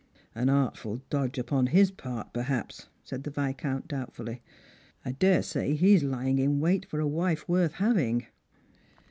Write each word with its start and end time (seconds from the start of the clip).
"An 0.33 0.49
artful 0.49 1.03
dodge 1.11 1.37
upon 1.37 1.67
his 1.67 1.91
part, 1.91 2.33
perhaps," 2.33 2.87
said 3.03 3.23
the 3.23 3.29
Viscountv 3.29 3.87
doubtfully." 3.87 4.41
I 5.05 5.11
daresay 5.11 5.75
he 5.75 5.93
is 5.93 6.01
lying 6.01 6.39
in 6.39 6.59
wait 6.59 6.87
for 6.87 6.99
a 6.99 7.07
wife 7.07 7.47
worth 7.47 7.73
having." 7.73 8.25